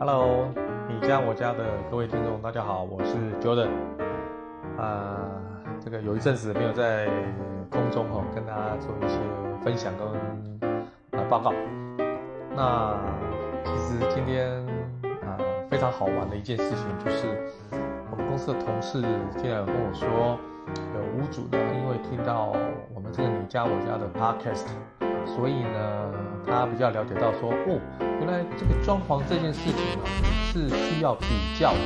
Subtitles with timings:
[0.00, 0.46] Hello，
[0.88, 3.68] 你家我家的各位听众，大家好，我是 Jordan。
[4.78, 5.18] 啊、
[5.80, 7.08] 这个有一阵子没有在
[7.68, 9.18] 空中哈跟大家做一些
[9.60, 11.52] 分享跟啊报告。
[12.54, 12.96] 那
[13.64, 14.48] 其实今天
[15.26, 15.34] 啊、
[15.68, 17.26] 非常好玩的一件事情，就是
[18.12, 19.02] 我们公司的同事
[19.36, 20.38] 竟然有跟我说，
[20.94, 22.52] 有屋主呢，因为听到
[22.94, 24.68] 我们这个你家我家的 Podcast，
[25.26, 26.14] 所以呢，
[26.46, 27.80] 他比较了解到说，哦，
[28.20, 30.04] 原来这个装潢这件事情呢
[30.52, 31.26] 是需要比
[31.58, 31.78] 较的。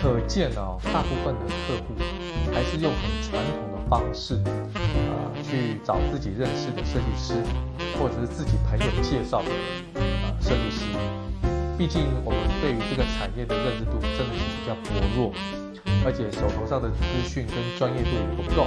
[0.00, 1.94] 可见哦，大部分的客户
[2.52, 7.34] 还是用很传统的方式啊、去找自己认识的设计师，
[7.98, 9.50] 或者是自己朋友介绍的
[10.22, 10.84] 啊设计师。
[11.78, 15.32] 毕竟我们对于这个产业的认知度真的是比较薄弱，
[16.04, 18.66] 而且手头上的资讯跟专业度也不够，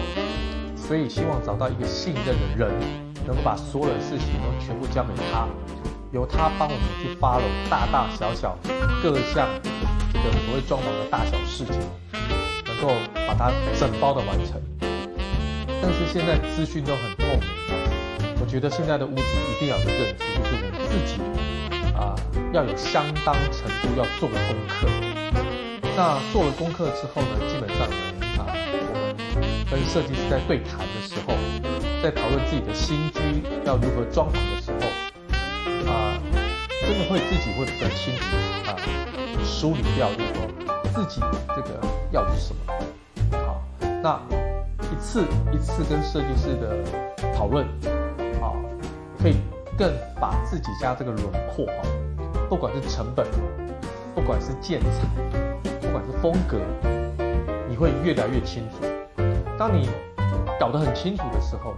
[0.76, 3.06] 所以希望找到一个信任的人。
[3.28, 5.48] 能够把所有的事情都全部交给他，
[6.16, 8.58] 由他帮我们去 follow 大大小小
[9.04, 9.50] 各项
[10.14, 11.76] 这个所谓装潢的大小事情，
[12.66, 12.96] 能够
[13.28, 14.56] 把它整包的完成。
[15.82, 17.44] 但是现在资讯都很透明，
[18.40, 21.20] 我觉得现在的屋主一定要有认知，就是我们自己
[21.94, 22.16] 啊
[22.54, 24.88] 要有相当程度要做个功课。
[25.98, 27.88] 那做了功课之后呢，基本上
[28.40, 31.36] 啊我们跟设计师在对谈的时候。
[32.04, 34.55] 在讨论自己的新居要如何装潢的，
[36.86, 38.24] 真的会自己会比较清楚
[38.70, 38.78] 啊，
[39.44, 40.48] 梳理掉就是说
[40.94, 41.20] 自己
[41.56, 41.80] 这个
[42.12, 42.74] 要的是什么。
[43.32, 43.62] 好，
[44.04, 44.22] 那
[44.92, 46.78] 一次一次跟设计师的
[47.36, 47.66] 讨论，
[48.40, 48.54] 啊，
[49.20, 49.38] 可以
[49.76, 51.82] 更把自己家这个轮廓哈，
[52.48, 53.26] 不管是成本，
[54.14, 55.08] 不管是建材，
[55.82, 56.60] 不管是风格，
[57.68, 58.86] 你会越来越清楚。
[59.58, 59.90] 当你
[60.60, 61.74] 搞得很清楚的时候，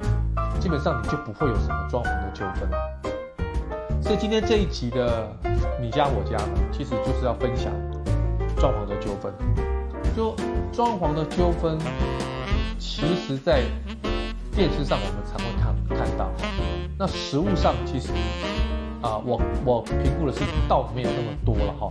[0.59, 2.69] 基本上你就不会有什么装潢的纠纷。
[4.08, 5.27] 所以今天这一集的
[5.81, 7.73] 你家我家呢，其实就是要分享
[8.55, 9.33] 装潢的纠纷。
[10.16, 10.33] 就
[10.72, 11.77] 装潢的纠纷，
[12.80, 13.64] 其实在
[14.55, 16.31] 电视上我们才会看看到。
[16.98, 18.14] 那实物上其实
[19.02, 20.39] 啊，我我评估的是
[20.70, 21.89] 倒没有那么多了哈。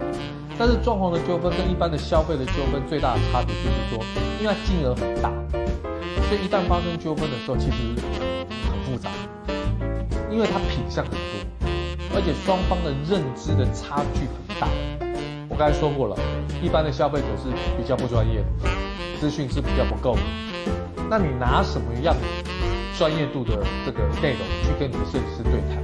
[0.59, 4.03] 但是装潢的纠纷跟一般的消费的纠纷最大的差别就是说，
[4.41, 5.31] 因为它金额很大。
[6.31, 7.77] 所以一旦发生纠纷的时候，其实
[8.71, 9.11] 很复杂，
[10.31, 11.66] 因为它品项很多，
[12.17, 14.67] 而且双方的认知的差距很大。
[15.51, 16.17] 我刚才说过了，
[16.63, 18.71] 一般的消费者是比较不专业的，
[19.21, 20.23] 资讯是比较不够的。
[21.11, 22.17] 那你拿什么样
[22.97, 25.77] 专业度的这个内容去跟你的设计师对谈？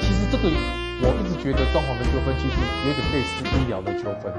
[0.00, 0.48] 其实这个
[1.04, 2.56] 我一直觉得装潢的纠纷其实
[2.88, 4.32] 有点类似医疗的纠纷，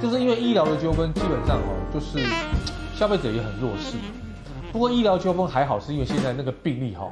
[0.00, 2.24] 就是因为医疗的纠纷基本上哦，就是。
[2.94, 3.96] 消费者也很弱势，
[4.70, 7.10] 不过医疗纠纷还好，是因为现在那个病例哈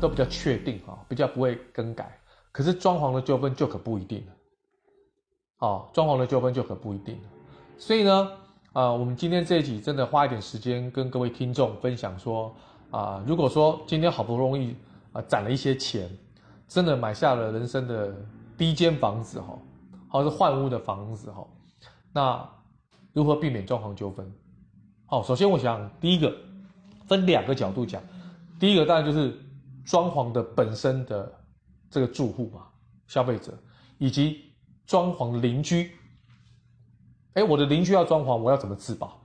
[0.00, 2.10] 都比较确定哈，比较不会更改。
[2.52, 4.32] 可是装潢的纠纷就可不一定了，
[5.66, 7.28] 哦，装潢的纠纷就可不一定了。
[7.78, 8.30] 所以呢，
[8.74, 12.54] 啊，我们今天这一集真的花一点时间跟各位听众分享说，
[12.90, 14.76] 啊，如果说今天好不容易
[15.12, 16.08] 啊攒了一些钱，
[16.68, 18.14] 真的买下了人生的
[18.56, 19.58] 第一间房子哈，
[20.10, 21.46] 或者是换屋的房子哈，
[22.12, 22.48] 那
[23.14, 24.30] 如何避免装潢纠纷？
[25.06, 26.32] 好，首先我想第一个
[27.06, 28.02] 分两个角度讲，
[28.60, 29.38] 第一个当然就是
[29.84, 31.32] 装潢的本身的
[31.92, 32.62] 这个住户嘛，
[33.06, 33.56] 消费者
[33.98, 34.52] 以及
[34.84, 35.92] 装潢的邻居。
[37.34, 39.20] 哎，我的邻居要装潢，我要怎么自保？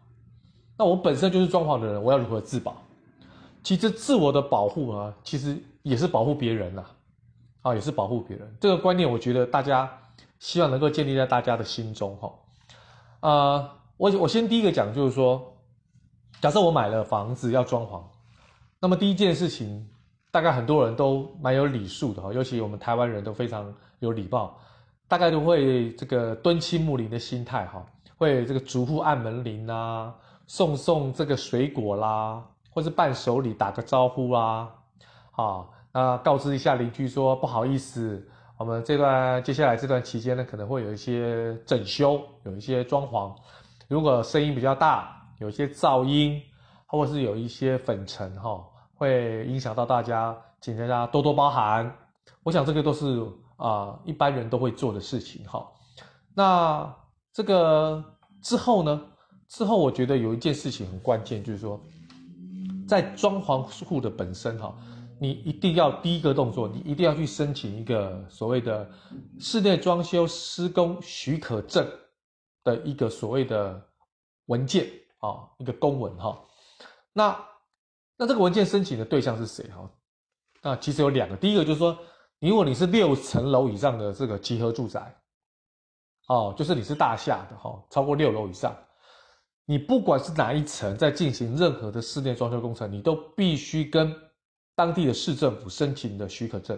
[0.77, 2.77] 那我本身就是装潢的人，我要如何自保？
[3.63, 6.85] 其实自我的保护啊，其实也是保护别人呐，
[7.63, 8.57] 啊，也是保护别人。
[8.61, 9.91] 这个观念，我觉得大家
[10.37, 12.33] 希望能够建立在大家的心中哈。
[13.21, 15.53] 啊，我我先第一个讲就是说。
[16.39, 17.99] 假设我买了房子要装潢，
[18.79, 19.89] 那么第一件事情，
[20.37, 24.55] 大概很多人都蛮有礼数的哈，尤其我们台湾人都非常有礼貌，
[25.07, 27.83] 大概都会这个敦亲睦邻的心态哈，
[28.19, 30.13] 会这个逐户按门铃啊，
[30.45, 34.69] 送送这个水果啦，或是伴手礼打个招呼啦，
[35.31, 38.23] 啊，那告知一下邻居说不好意思，
[38.59, 43.33] 我们这段接下来这段期间呢，可能会有一些整修，有一些装潢，
[43.87, 45.15] 如果声音比较大。
[45.39, 46.41] 有一些噪音，
[46.87, 48.65] 或者是有一些粉尘哈，
[48.97, 51.95] 会影响到大家，请大家多多包涵。
[52.43, 53.23] 我想这个都是
[53.55, 55.65] 啊、一般人都会做的事情哈。
[56.33, 56.95] 那
[57.31, 58.03] 这个
[58.41, 59.01] 之后呢？
[59.47, 61.79] 之后我觉得有一件事情很关键，就是说，
[62.87, 64.75] 在装潢户的本身哈，
[65.19, 68.89] 你一定要第一个动作，你一定要去申请一个所谓的
[69.39, 71.87] 室内装修施工许可证
[72.63, 73.81] 的一个所谓的
[74.47, 74.87] 文件。
[75.19, 76.39] 啊，一个公文哈，
[77.11, 77.35] 那
[78.17, 79.89] 那这个文件申请的对象是谁哈？
[80.63, 81.97] 那其实有两个，第一个就是说，
[82.39, 85.15] 如果你是六层楼以上的这个集合住宅，
[86.27, 88.75] 哦，就是你是大厦的哈、超过六楼以上，
[89.65, 94.13] 你不管是哪一层，在进行任何的室内装修工程，你都必须跟
[94.75, 96.77] 当地的市政府申请的许可证，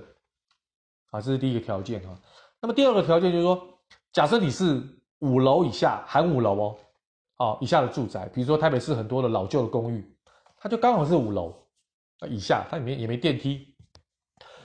[1.11, 2.15] 啊，这是第一个条件哈。
[2.61, 3.79] 那么第二个条件就是说，
[4.11, 4.83] 假设你是
[5.19, 6.77] 五楼以下，含五楼哦，
[7.37, 10.15] 哦以下的住宅，比如说台北市很多的老旧的公寓，
[10.59, 11.67] 它就刚好是五楼
[12.29, 13.75] 以下，它里面也没电梯。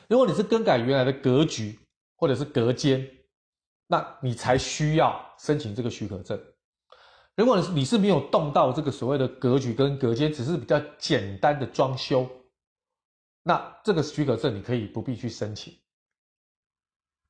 [0.08, 1.78] 如果你是更改原来的格局
[2.16, 3.08] 或者是隔间，
[3.86, 6.40] 那你才需要申请这个许可证。
[7.36, 12.28] 如果你是你是没有动到这个所谓的格局跟隔间，只是比较简单的装修，
[13.42, 15.76] 那这个许可证你可以不必去申请，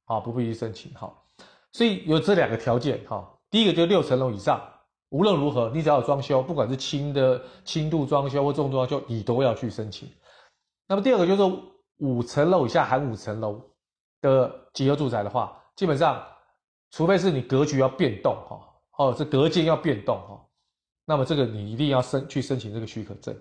[0.05, 1.27] 好，不必去申请，好。
[1.73, 4.61] 所以有这两个条件，哈，第一个就六层楼以上，
[5.15, 10.09] 无论如何，你只要有装修，不管是轻的轻度装修或重度装修，你都要去申请。
[10.89, 11.43] 那么第二个就是。
[11.99, 13.63] 五层楼以下含五层楼
[14.21, 16.21] 的集合住宅的话，基本上，
[16.91, 18.61] 除非是你格局要变动哈，
[18.99, 20.45] 哦，这隔间要变动哈，
[21.07, 23.35] 那么这个你一定要申去申请这个许可证。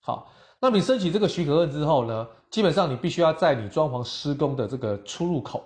[0.00, 5.62] 好，那你申请这个许可证之后呢，基本上你必须要在你装潢施工的这个出入口，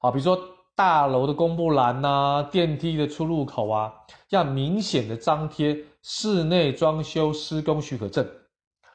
[0.00, 0.36] 啊，比如说
[0.76, 3.92] 大楼的公布栏呐、电梯的出入口啊，
[4.28, 8.24] 要明显的张贴室内装修施工许可证。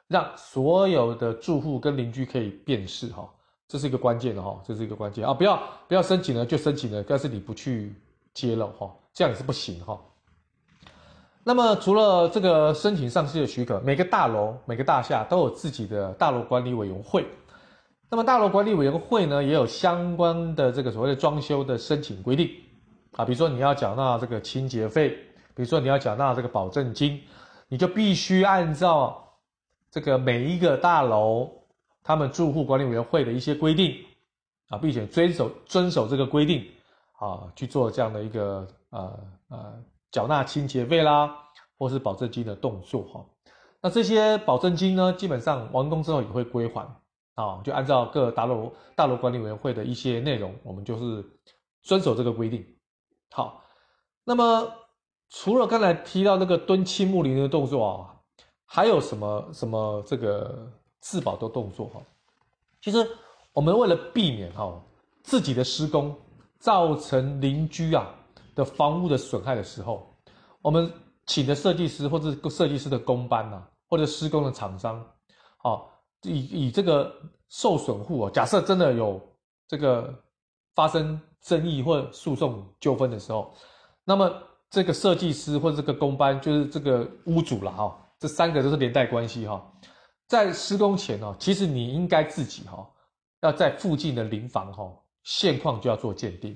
[0.07, 3.27] 让所有的住户跟邻居可以辨识哈，
[3.65, 5.33] 这是一个关键的哈，这是一个关键啊！
[5.33, 5.57] 不要
[5.87, 7.95] 不要申请了就申请了，但是你不去
[8.33, 9.97] 揭露哈，这样也是不行哈。
[11.43, 17.25] 那么除了这个申请上市的许可，每个大楼每个大厦都有自己的大楼管理委员会。
[18.11, 22.47] 那么大楼管理委员会呢，也有相关的这个所谓的装修的申请规定
[23.13, 25.09] 啊，比如说你要缴纳这个清洁费，
[25.55, 27.19] 比如说你要缴纳这个保证金，
[27.67, 29.17] 你就必须按照。
[29.93, 31.49] 这个每一个大楼，
[32.01, 33.93] 他们住户管理委员会的一些规定
[34.69, 36.65] 啊，并且遵守遵守这个规定
[37.19, 39.19] 啊，去做这样的一个呃
[39.49, 41.35] 呃缴纳清洁费啦，
[41.77, 43.25] 或是保证金的动作哈。
[43.81, 46.87] 那这些保证金呢，基本上完工之后也会归还
[47.35, 51.23] 啊，就按照各大楼大楼管理委员会的一些内容，我们就是
[51.81, 52.65] 遵守这个规定。
[53.31, 53.63] 好，
[54.23, 54.71] 那么
[55.29, 58.07] 除了刚才提到那个敦亲睦邻的动作啊。
[58.73, 60.65] 还有什么什么这个
[61.01, 61.99] 自保的动作哈？
[62.79, 63.05] 其实
[63.51, 64.81] 我们为了避免哈
[65.23, 66.15] 自己的施工
[66.57, 68.07] 造成邻居啊
[68.55, 70.15] 的房屋的损害的时候，
[70.61, 70.89] 我们
[71.25, 75.05] 请的设计师或者设计师的工班呐，或者施工的厂商，
[75.57, 75.81] 啊，
[76.23, 77.13] 以以这个
[77.49, 79.21] 受损户啊，假设真的有
[79.67, 80.13] 这个
[80.75, 83.53] 发生争议或诉讼纠纷的时候，
[84.03, 84.31] 那么
[84.69, 87.97] 这个设计师或者这个工班就是这个屋主了哈。
[88.19, 89.73] 这三个都是连带关系哈，
[90.27, 92.87] 在施工前哦，其实你应该自己哈，
[93.41, 94.87] 要在附近的邻房哈
[95.23, 96.55] 现况就要做鉴定。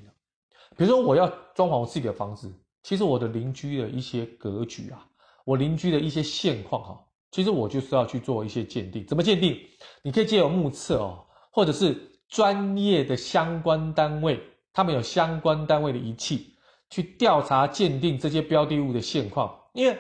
[0.77, 2.53] 比如说我要装潢我自己的房子，
[2.83, 5.07] 其实我的邻居的一些格局啊，
[5.44, 7.03] 我邻居的一些现况哈，
[7.36, 9.06] 其实我就是要去做一些鉴定。
[9.06, 9.60] 怎么鉴定？
[10.02, 11.94] 你可以借由目测哦，或者是
[12.30, 14.40] 专业的相关单位，
[14.72, 16.56] 他们有相关单位的仪器
[16.90, 19.98] 去调查鉴定这些标的物的现况，因为。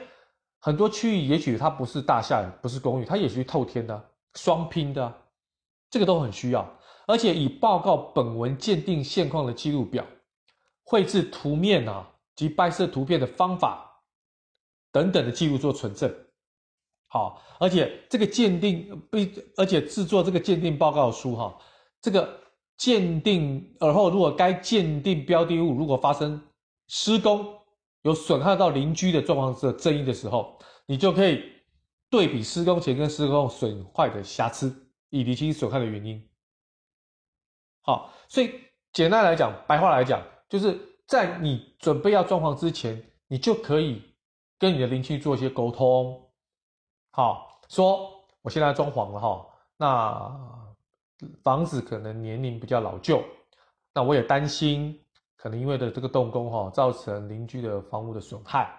[0.61, 5.13] 很多区域也许它不是大厦，不是公寓，它也许透天的、双拼的，
[5.91, 6.67] 这个都很需要。
[7.05, 10.03] 而且以报告本文鉴定现况的记录表、
[10.83, 14.01] 绘制图面啊及拍摄图片的方法
[14.91, 16.11] 等等的记录做存证。
[17.15, 21.57] 好，而且这个鉴定被，而且制作这个鉴定报告书哈，
[22.01, 22.41] 这个
[22.77, 26.41] 鉴定而后如果该鉴定标的物如果发生
[26.87, 27.53] 施工。
[28.01, 31.41] 有损害到邻居的状况的争议的时候，你就可以
[32.07, 34.71] 对比施工前跟施工损坏的瑕疵，
[35.09, 36.23] 以厘清损害的原因。
[37.81, 38.51] 好，所以
[38.93, 44.03] 简单来讲，白话来讲，就是在你准备要装潢之前，你就可以
[44.59, 46.24] 跟你的邻居做一些沟通。
[47.15, 50.75] 好，说我现在装潢了哈，那
[51.41, 53.23] 房子可能年龄比较老旧，
[53.93, 55.01] 那我也担心。
[55.37, 58.69] 可能因为的这个动工哈，造成邻居的房屋的损害，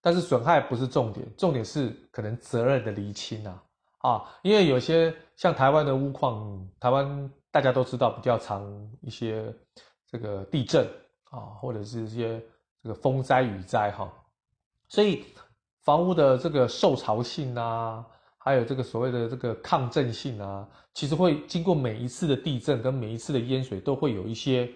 [0.00, 3.60] 但是损害不是重点，重点是可能责任的厘清呐
[3.98, 8.64] 啊，因为有些像台湾的屋况，台湾大家都知道比较常
[9.02, 9.54] 一些
[10.06, 10.88] 这个地震
[11.24, 12.42] 啊，或者是一些
[12.82, 14.10] 这个风灾雨灾哈，
[14.88, 15.22] 所以
[15.84, 18.04] 房屋的这个受潮性啊，
[18.38, 24.68] 还有这个所谓的这个抗震性啊，其实会经过每一次的地震跟每一次的淹水，都会有一些。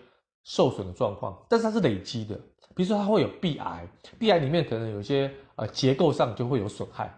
[0.44, 2.34] 受损的状况，但是它是累积的。
[2.74, 3.86] 比如说，它会有壁癌，
[4.18, 7.14] 壁癌里面可能有一些呃结构上就会有损害。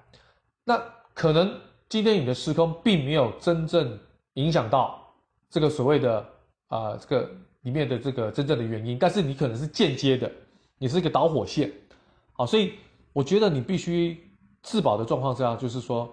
[0.64, 0.82] 那
[1.14, 1.56] 可能
[1.88, 3.96] 今天你的施工并没有真正
[4.32, 5.00] 影响到
[5.48, 6.26] 这个所谓的
[6.66, 7.30] 啊、这个
[7.60, 10.28] 里面的这个真正的原因，但是你可能是间接的，
[10.76, 11.70] 你是一个导火线，
[12.32, 12.74] 好，所以
[13.12, 14.18] 我觉得你必须
[14.62, 16.08] 自保的状况这样，就是说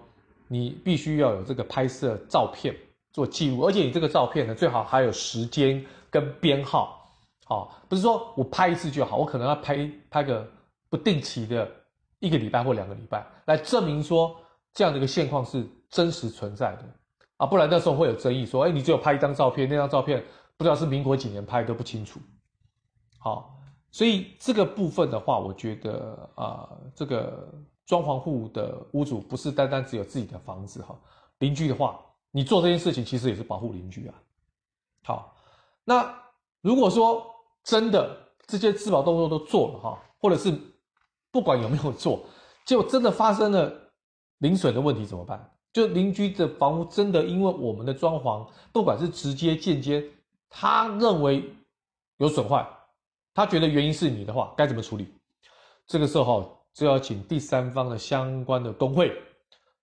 [0.46, 2.74] 你必须要有这个拍摄照片
[3.12, 7.12] 做记录，而且你这个照片呢，最好还有时间跟编号，
[7.46, 10.48] 好，不是说我拍一次就好，我可能要拍拍个
[10.88, 11.70] 不定期的
[12.20, 14.36] 一个礼拜或两个礼拜，来证明说
[14.74, 16.84] 这样的一个现况是真实存在的
[17.36, 20.24] 啊，不然那时候会有争议，说，哎，你只有拍一张照片，那张照片。
[20.56, 22.18] 不知道是民国几年拍都不清楚，
[23.20, 23.57] 好，
[23.90, 27.48] 所以这个部分的话，我觉得啊、这个
[27.86, 30.98] 装潢户的屋主不是单单只有自己的房子哈，
[31.38, 31.98] 邻居的话，
[32.30, 34.14] 你做这件事情其实也是保护邻居啊。
[35.04, 35.34] 好，
[35.84, 36.14] 那
[36.60, 37.26] 如果说
[37.64, 38.16] 真的
[38.46, 40.52] 这些自保动作都做了哈，或者是
[41.30, 42.20] 不管有没有做，
[42.66, 43.72] 结果真的发生了
[44.38, 45.50] 邻损的问题怎么办？
[45.72, 50.04] 就邻居的房屋真的因为我们的装潢，不管是直接间接。
[50.50, 51.44] 他认为
[52.16, 52.66] 有损坏，
[53.38, 55.06] 他觉得原因是你的话，该怎么处理？
[55.86, 59.12] 这个时候就要请第三方的相关的工会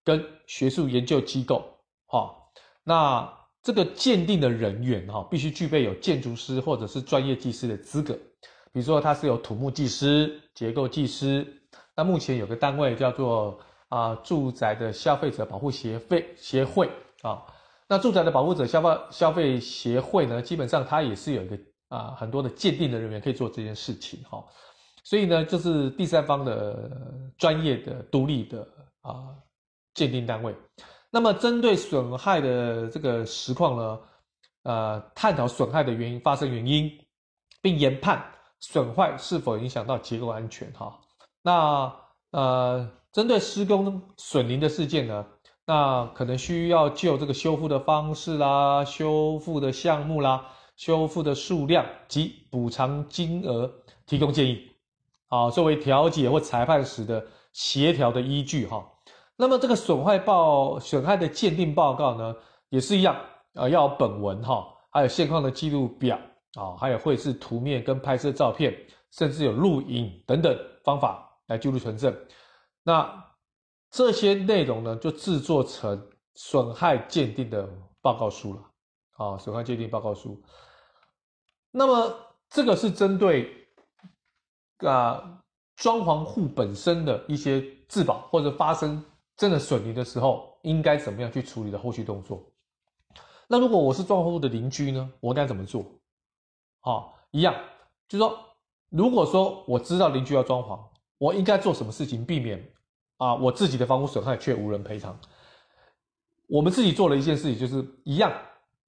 [0.03, 1.63] 跟学术研究机构，
[2.07, 2.35] 哈，
[2.83, 3.33] 那
[3.63, 8.13] 这个鉴定的人员哈，必须具备有建筑师或者是专业技师的资格，
[8.74, 11.47] 比如说他是有土木技师、结构技师。
[11.95, 13.57] 那目前有个单位叫做
[13.88, 16.89] 啊住宅的消费者保护协会协会
[17.21, 17.41] 啊。
[17.88, 21.57] 那住宅的保护者消费消费协会呢，基本上它也是有一个
[21.89, 24.43] 啊很多的鉴定的人员可以做这件事情哈，
[25.03, 26.91] 所以呢，就是第三方的
[27.37, 28.67] 专业的独立的
[29.01, 29.35] 啊
[29.93, 30.55] 鉴定单位。
[31.11, 33.99] 那么针对损害的这个实况呢，
[34.63, 36.91] 呃，探讨损害的原因、发生原因，
[37.61, 38.21] 并研判
[38.59, 40.99] 损坏是否影响到结构安全哈。
[41.41, 41.95] 那
[42.31, 45.25] 呃，针对施工损邻的事件呢，
[45.65, 53.72] 那可能需要就这个修复的方式啦、修复的项目啦、修复的数量及补偿金额
[54.05, 54.72] 提供建议，
[55.27, 58.86] 好，作为调解或裁判时的协调的依据哈。
[59.38, 62.36] 那么这个损坏报损害的鉴定报告呢，
[62.70, 63.15] 也是一样
[63.53, 66.20] 啊，要本文哈，还有现况的记录表
[66.55, 68.74] 啊，还有绘制图面跟拍摄照片，
[69.12, 72.13] 甚至有录影等等方法来记录存证。
[72.84, 73.24] 那
[73.91, 77.70] 这些内容呢，就制作成损害鉴定的
[78.01, 78.60] 报告书了。
[79.17, 80.41] 啊，损害鉴定报告书。
[81.77, 82.17] 那么
[82.50, 83.67] 这个是针对
[84.77, 85.44] 啊
[85.75, 89.03] 装潢户本身的一些自保或者发生
[89.36, 92.41] 真的损邻的时候，应该怎么样去处理的后续动作。
[93.46, 95.86] 那如果我是装潢户的邻居呢，我该怎么做？
[96.79, 97.53] 啊，一样，
[98.08, 98.39] 就是说，
[98.89, 100.79] 如果说我知道邻居要装潢，
[101.17, 102.72] 我应该做什么事情避免？
[103.17, 105.20] 啊，我自己的房屋损害却无人赔偿。
[106.48, 108.32] 我们自己做了一件事情，就是一样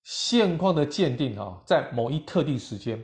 [0.10, 2.98] 现况的鉴定哈，在某一特定时间，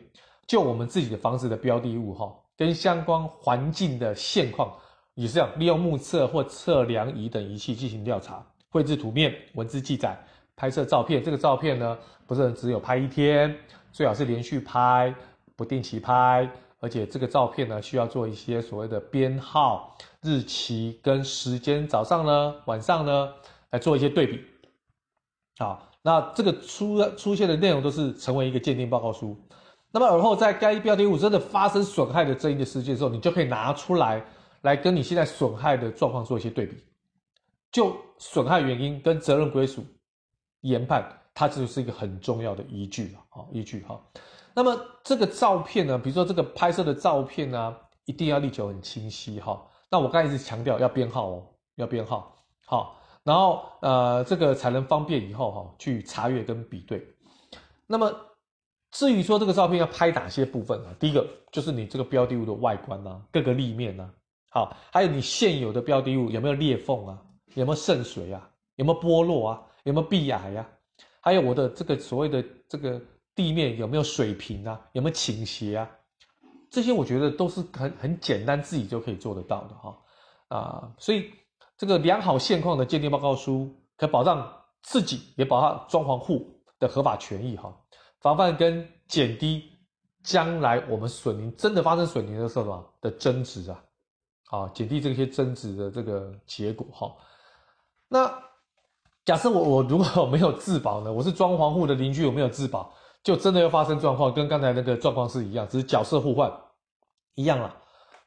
[0.47, 4.73] 就我们自己的房子的标的物哈，跟相关环境的现况，
[5.15, 10.17] 也是这样，利用目测或测量仪等仪器进行调查，绘制图面、文字记载、
[10.55, 11.21] 拍摄照片。
[11.21, 13.53] 这个照片呢，不是只有拍一天，
[13.91, 15.13] 最好是连续拍，
[15.57, 16.49] 不定期拍。
[16.79, 23.33] 而且这个照片呢，需要做一些所谓的编号、日期跟时间，早上呢、晚上呢，
[23.71, 24.39] 来做一些对比。
[25.57, 29.35] 好，那这个出出现的内容都是成为一个鉴定报告书。
[29.91, 34.23] 那么而后在该标的物真的发生损害的争议的事件的时候，你就可以拿出来，
[34.61, 36.77] 来跟你现在损害的状况做一些对比，
[37.71, 39.85] 就损害原因跟责任归属
[40.61, 43.19] 研判，它就是一个很重要的依据了。
[43.29, 44.01] 好，依据哈。
[44.53, 49.63] 那么这个照片呢，比如说这个拍摄的照片呢，一定要力求很清晰哈。
[49.89, 51.43] 那我刚才一直强调要编号哦，
[51.75, 57.07] 要编号好，然后呃这个才能方便以后哈去查阅跟比对。
[57.87, 58.13] 那么
[58.91, 60.95] 至于说这个照片要拍哪些部分啊？
[60.99, 64.13] 第一个就是你这个标的物的外观啊，各个立面啊，
[64.49, 67.21] 好，还有你现有的标的物有没有裂缝啊，
[67.55, 70.69] 有没有渗水啊，有没有剥落啊，有没有壁癌呀，
[71.21, 73.01] 还有我的这个所谓的这个。
[73.35, 74.79] 地面有没有水平啊？
[74.91, 75.89] 有没有倾斜啊？
[76.69, 79.97] 这些我觉得都是很很简单，自己就可以做得到的哈
[80.49, 80.93] 啊！
[80.99, 81.31] 所以
[81.77, 84.51] 这个良好现况的鉴定报告书，可保障
[84.81, 87.75] 自己，也保障装潢户的合法权益哈，
[88.19, 89.63] 防范跟减低
[90.23, 93.83] 将来我们损邻真的发生损邻的时候的争执啊，
[94.49, 97.15] 啊，减低这些争执的这个结果哈。
[98.07, 98.31] 那
[99.25, 101.11] 假设我我如果没有自保呢？
[101.11, 102.93] 我是装潢户的邻居，我没有自保。
[103.23, 106.51] 就真的要发生状况，跟刚才那个状况是一样，只是角色互换，
[107.35, 107.73] 一样啦。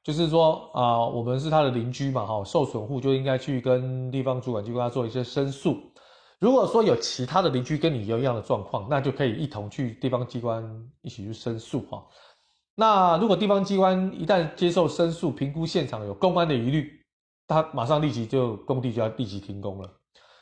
[0.06, 5.76] 就是说啊、我们是他的邻居嘛，哈，受损户就应该去跟地方主管机关做一些申诉。
[6.38, 10.64] 如果说有其他的邻居跟你有一样的状况，那就可以一同去地方机关
[11.02, 12.06] 一起去申诉哈。
[12.76, 16.88] 那如果地方机关一旦接受申诉，评估现场有公安的疑虑，
[17.48, 19.90] 他马上立即就工地就要立即停工了。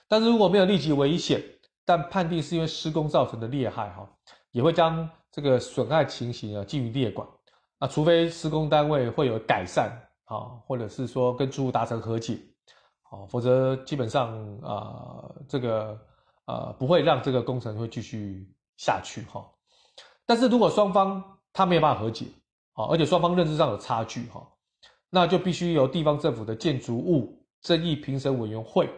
[0.07, 1.43] 但是如果没有立即危险，
[1.87, 4.07] 但判定是因为施工造成的裂害哈，
[4.51, 7.27] 也会将这个损害情形啊进于列管。
[7.85, 9.93] 那除非施工单位会有改善
[10.25, 12.39] 啊，或者是说跟住户达成和解，
[13.11, 16.01] 啊，否则基本上啊这个
[16.47, 19.47] 呃不会让这个工程会继续下去哈。
[20.25, 21.23] 但是如果双方
[21.53, 22.25] 他没有办法和解
[22.73, 24.43] 啊，而且双方认知上有差距哈，
[25.11, 28.89] 那就必须由地方政府的建筑物争议评审委员会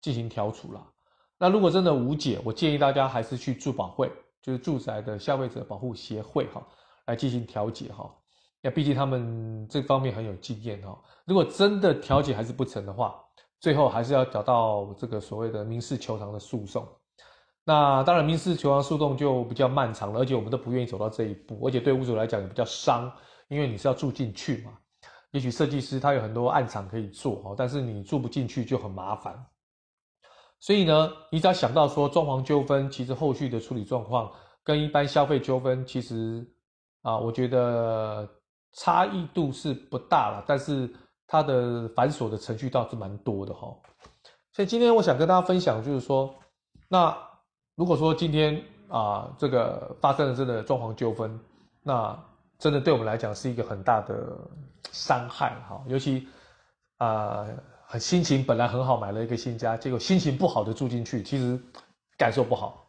[0.00, 0.86] 进行调处了。
[1.36, 4.08] 那如果真的无解，我建议大家还是去住保会，
[4.40, 6.64] 就是住宅的消费者保护协会哈，
[7.06, 8.08] 来进行调解哈。
[8.66, 11.00] 那毕竟他们这方面很有经验哈。
[11.24, 13.14] 如果真的调解还是不成的话，
[13.60, 16.84] 最后还是要找到这个所谓的民事求偿的诉讼。
[17.64, 23.08] 那当然，民事求偿诉讼就比较漫长了，而且我们都不愿意走到这一步，而且对屋主来讲也比较伤，
[23.46, 24.72] 因为你是要住进去嘛。
[25.30, 29.46] 也许设计师他有很多暗场可以做哈，但是你住不进去就很麻烦。
[30.58, 34.28] 所以呢，你只要想到说装潢纠纷，其实后续的处理状况
[34.64, 36.44] 跟一般消费纠纷，其实
[37.02, 38.28] 啊，我觉得
[38.76, 40.88] 差异度是不大了，但是
[41.26, 43.74] 它的繁琐的程序倒是蛮多的哈。
[44.52, 46.32] 所以今天我想跟大家分享，就是说，
[46.88, 47.16] 那
[47.74, 51.40] 如果说今天啊，这个发生了这个装潢纠纷，
[51.82, 52.16] 那
[52.58, 54.36] 真的对我们来讲是一个很大的
[54.92, 56.28] 伤害哈，尤其
[56.98, 57.46] 啊。
[57.88, 61.56] 很心情本来很好，买了一个新家，结果心情不好的住进去，其实
[62.18, 62.84] 感受不好。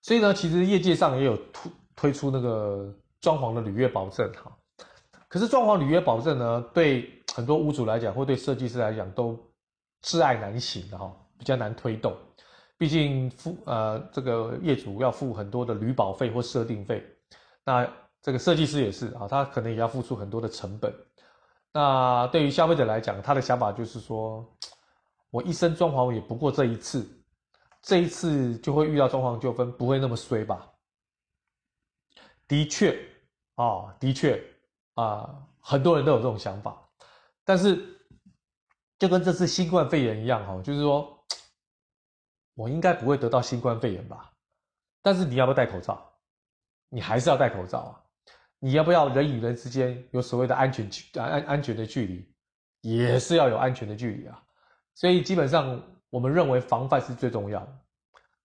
[0.00, 4.56] 所以呢，其实业界上也有推推出那个装潢的履约保证哈。
[5.28, 9.38] 可是装潢履约保证呢，对很多屋主来讲，或对设计师来讲，都
[10.02, 12.16] 挚爱难行的哈，比较难推动。
[12.78, 17.04] 毕竟付呃这个业主要付很多的履保费或设定费，
[17.64, 17.84] 那
[18.22, 20.94] 这个设计师也是啊，他可能也要付出很多的成本。
[21.72, 24.46] 那对于消费者来讲，他的想法就是说，
[25.30, 27.06] 我一生装潢也不过这一次，
[27.82, 30.70] 这一次就会遇到装潢纠纷，不会那么衰吧？
[32.46, 32.96] 的确，
[33.58, 34.40] 哦，的确，
[34.94, 36.80] 啊、很多人都有这种想法。
[37.44, 37.98] 但是，
[39.00, 41.24] 就跟这次新冠肺炎一样，哈，就是说，
[42.54, 44.30] 我应该不会得到新冠肺炎吧？
[45.02, 46.08] 但是你要不要戴口罩？
[46.88, 48.00] 你还是要戴口罩啊。
[48.60, 52.32] 你要不要人与人之间有所谓的安全距安安全的距离，
[52.80, 54.40] 也是要有安全的距离啊。
[54.94, 57.78] 所以基本上我们认为防范是最重要的。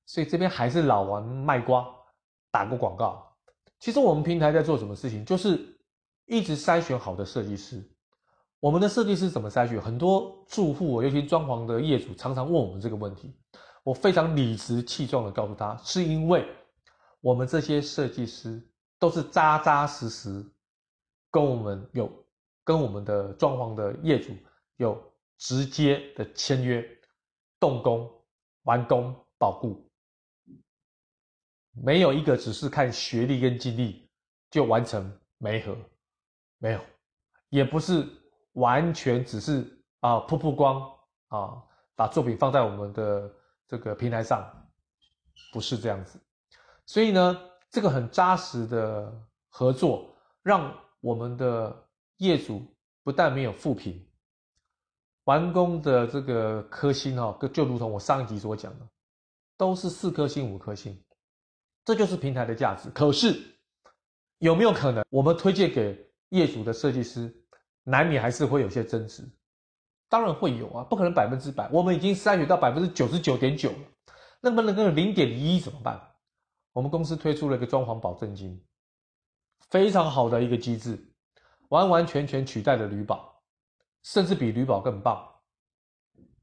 [0.08, 1.88] 所以这边还是老王卖瓜，
[2.50, 3.23] 打个广告。
[3.84, 5.60] 其实我们平台在做什么事情，就是
[6.26, 7.84] 一直筛选好的设计师。
[8.62, 9.82] 我们的设计师怎么筛选？
[9.82, 13.36] 很多住户，尤其装潢的业主，常常问我们这个问题。
[13.84, 16.48] 我非常理直气壮的告诉他，是因为
[17.20, 18.66] 我们这些设计师。
[19.00, 20.42] 都是扎扎实实，
[21.30, 22.10] 跟我们有
[22.64, 24.32] 跟我们的装潢的业主
[24.78, 24.98] 有
[25.38, 26.82] 直接的签约，
[27.60, 28.10] 动工、
[28.62, 29.86] 完工、保固，
[31.74, 34.10] 没有一个只是看学历跟经历
[34.50, 35.78] 就完成媒合，
[36.60, 36.80] 没有，
[37.50, 38.08] 也不是
[38.54, 39.66] 完全只是
[40.00, 40.82] 啊曝曝光
[41.28, 41.62] 啊，
[41.96, 43.34] 把作品放在我们的
[43.68, 44.46] 这个平台上，
[45.52, 46.20] 不是这样子，
[46.86, 47.50] 所以呢。
[47.74, 49.12] 这个很扎实的
[49.50, 51.76] 合作，让我们的
[52.18, 52.64] 业主
[53.02, 54.08] 不但没有负评，
[55.24, 58.88] 完工的这个颗星哈，就如同我上一集所讲的，
[59.58, 61.04] 都是四颗星、五颗星，
[61.86, 62.90] 这就是平台的价值。
[62.90, 63.40] 可是
[64.40, 67.34] 有没有可能，我们推荐给业主的设计师，
[67.84, 69.24] 难免还是会有些争执？
[70.10, 71.70] 当然会有啊，不可能百分之百。
[71.72, 73.78] 我们已经筛选到百分之九十九点九了，
[74.42, 76.00] 那么那个零点一怎么办？
[76.72, 78.64] 我们公司推出了一个装潢保证金，
[79.70, 81.00] 非常好的一个机制，
[81.70, 83.42] 完完全全取代了履保，
[84.04, 85.28] 甚至比履保更棒。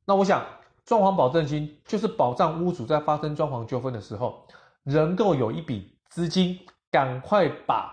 [0.04, 0.44] 那我想，
[0.84, 4.46] 装潢保证金就是保障屋主在发生装潢纠纷的时候，
[4.92, 6.58] 能够有一笔资金，
[6.90, 7.92] 赶快把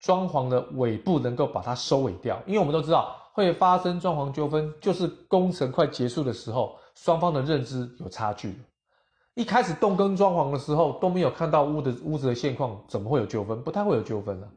[0.00, 2.40] 装潢的尾部能够把它收尾掉。
[2.46, 8.60] 因为我们都知道，会发生装潢纠纷，就是工程快结束的时候，双方的认知有差距。
[9.34, 13.60] 一开始动工装潢的时候都没有看到屋的屋子的现况，怎么会有纠纷？
[13.62, 14.48] 不太会有纠纷了。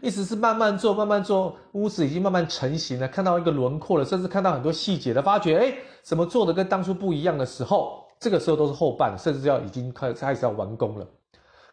[0.00, 11.06] 意思是慢慢做，慢慢做，屋子已经慢慢成型了，看到一个轮廓了，甚至看到很多细节的发觉，哎，怎么做的跟当初不一样的时候，这个时候都是后半，甚至要已经开开始要完工了。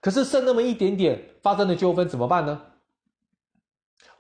[0.02, 2.62] 可是剩那么一点点发生的纠纷怎么办呢？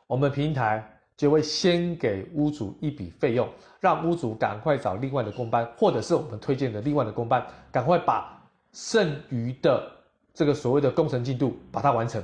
[0.07, 3.49] 我们平台就会先给屋主一笔费用，
[3.81, 8.41] 让屋主赶快找另外的工班，或者是我们推荐的另外的工班，赶快把
[8.71, 9.91] 剩余的
[10.33, 12.23] 这个所谓的工程进度把它完成，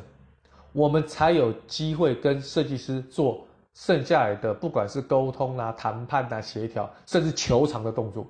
[0.71, 8.25] 我们才有机会跟设计师做剩下来的，不管是沟通啊、谈判啊、协调，甚至求偿的动作。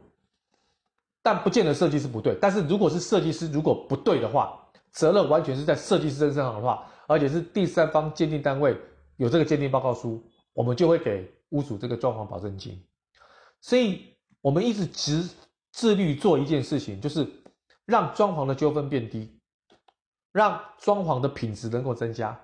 [1.28, 4.58] 但不见得设计师不对，但是如果是设计师如果不对的话，
[4.92, 8.80] 责任完全是在设计师身上的话，而且是第三方鉴定单位
[9.18, 10.24] 有这个鉴定报告书。
[10.54, 12.82] 我们就会给屋主这个装潢保证金，
[13.60, 14.06] 所以
[14.40, 15.30] 我们一直执
[15.74, 17.28] 致力做一件事情，就是
[17.84, 19.38] 让装潢的纠纷变低，
[20.32, 22.40] 让装潢的品质能够增加，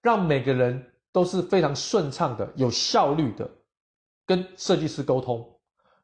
[0.00, 3.50] 让每个人都是非常顺畅的、有效率的
[4.24, 5.51] 跟设计师沟通，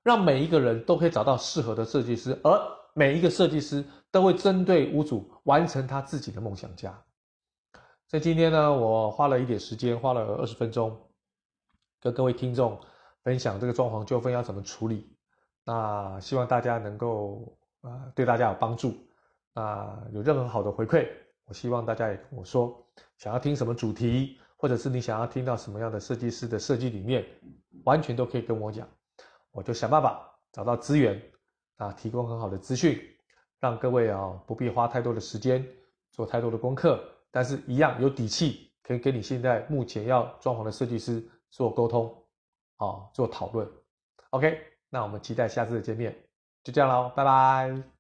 [0.09, 2.59] 让每一个人都可以找到适合的设计师，而
[2.95, 6.99] 每一个设计师都会针对屋主完成他自己的梦想家。
[8.07, 10.99] 所以今天呢，我花了一点时间，花了二十分钟。
[12.01, 12.81] 跟各位听众
[13.23, 15.15] 分享这个装潢纠纷要怎么处理，
[15.63, 18.95] 那希望大家能够呃对大家有帮助，
[19.53, 21.07] 那有任何好的回馈，
[21.45, 22.83] 我希望大家也跟我说，
[23.19, 27.27] 想要听什么主题，或者是你想要听到什么样的设计师的设计理念，
[27.85, 28.89] 完全都可以跟我讲，
[29.59, 31.21] 我就想办法找到资源
[31.79, 33.01] 啊，提供很好的资讯，
[33.59, 35.67] 让各位啊不必花太多的时间
[36.13, 41.29] 做太多的功课，但是一样有底气，可以跟你现在目前要装潢的设计师。
[41.51, 42.15] 做沟通，
[42.77, 43.67] 啊，做讨论
[44.33, 46.15] ，OK，那我们期待下次的见面，
[46.63, 47.98] 就这样喽，拜拜。